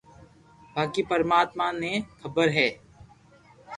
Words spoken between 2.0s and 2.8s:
خبر ھي